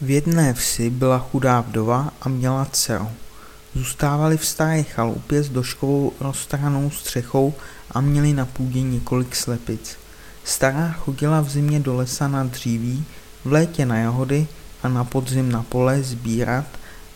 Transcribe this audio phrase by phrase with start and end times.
[0.00, 3.08] V jedné vsi byla chudá vdova a měla dceru.
[3.74, 7.54] Zůstávali v staré chalupě s doškovou roztrhanou střechou
[7.90, 9.96] a měli na půdě několik slepic.
[10.44, 13.04] Stará chodila v zimě do lesa na dříví,
[13.44, 14.46] v létě na jahody
[14.82, 16.66] a na podzim na pole sbírat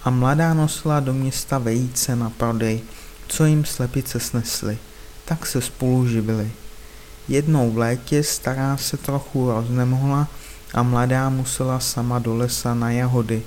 [0.02, 2.80] a mladá nosila do města vejce na prodej,
[3.28, 4.78] co jim slepice snesly.
[5.24, 6.52] Tak se spolu živili.
[7.28, 10.28] Jednou v létě stará se trochu roznemohla
[10.74, 13.42] a mladá musela sama do lesa na jahody,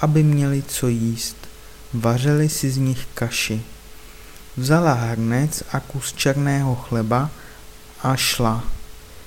[0.00, 1.36] aby měli co jíst.
[1.94, 3.62] Vařili si z nich kaši.
[4.56, 7.30] Vzala hrnec a kus černého chleba
[8.02, 8.64] a šla.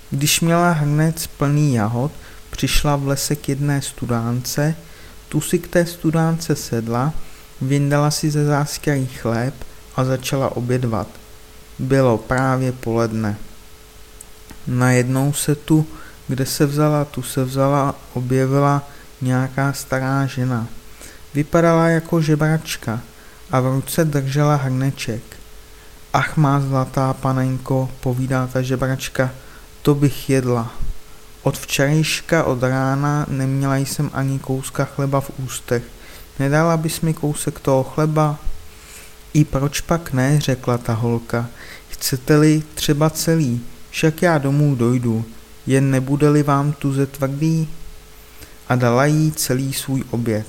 [0.09, 2.11] Když měla hrnec plný jahod,
[2.49, 4.75] přišla v lese k jedné studánce,
[5.29, 7.13] tu si k té studánce sedla,
[7.61, 9.53] vyndala si ze záskarý chléb
[9.95, 11.07] a začala obědvat.
[11.79, 13.37] Bylo právě poledne.
[14.67, 15.85] Najednou se tu
[16.29, 18.83] kde se vzala, tu se vzala, objevila
[19.21, 20.67] nějaká stará žena.
[21.33, 23.01] Vypadala jako žebračka
[23.51, 25.23] a v ruce držela hrneček.
[26.13, 29.31] Ach má zlatá panenko, povídá ta žebračka,
[29.81, 30.71] to bych jedla.
[31.43, 35.83] Od včerejška od rána neměla jsem ani kouska chleba v ústech.
[36.39, 38.37] Nedala bys mi kousek toho chleba?
[39.33, 41.47] I proč pak ne, řekla ta holka.
[41.89, 45.25] Chcete-li třeba celý, však já domů dojdu
[45.69, 47.69] jen nebude-li vám tuze tvrdý?
[48.69, 50.47] A dala jí celý svůj oběd.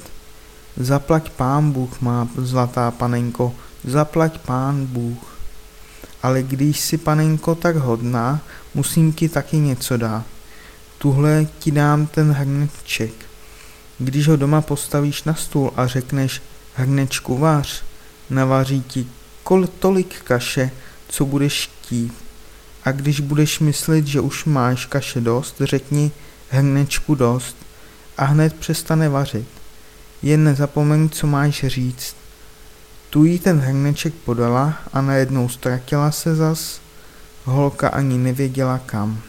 [0.76, 3.54] Zaplať pán Bůh, má zlatá panenko,
[3.84, 5.38] zaplať pán Bůh.
[6.22, 8.40] Ale když si panenko tak hodná,
[8.74, 10.24] musím ti taky něco dát.
[10.98, 13.12] Tuhle ti dám ten hrneček.
[13.98, 16.42] Když ho doma postavíš na stůl a řekneš
[16.74, 17.82] hrnečku vař,
[18.30, 19.06] navaří ti
[19.42, 20.70] kol tolik kaše,
[21.08, 22.12] co budeš chtít
[22.84, 26.12] a když budeš myslet, že už máš kaše dost, řekni
[26.50, 27.56] hrnečku dost
[28.16, 29.48] a hned přestane vařit.
[30.22, 32.16] Jen nezapomeň, co máš říct.
[33.10, 36.80] Tu jí ten hrneček podala a najednou ztratila se zas,
[37.44, 39.22] holka ani nevěděla kam.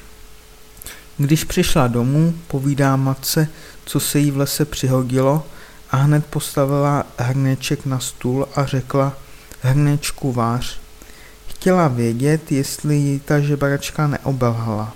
[1.18, 3.48] Když přišla domů, povídá matce,
[3.86, 5.46] co se jí v lese přihodilo
[5.92, 9.14] a hned postavila hrneček na stůl a řekla
[9.62, 10.81] hrnečku vář.
[11.62, 14.94] Chtěla vědět, jestli ji ta žebračka neobelhala.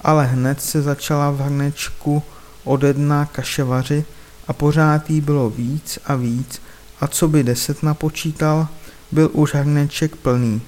[0.00, 2.22] Ale hned se začala v hrnečku
[2.64, 4.06] ode dna kaše vařit
[4.48, 6.62] a pořád jí bylo víc a víc
[7.00, 8.68] a co by deset napočítal,
[9.12, 10.62] byl už hrneček plný.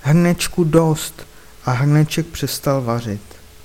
[0.00, 1.26] Hrnečku dost
[1.64, 3.22] a hrneček přestal vařit.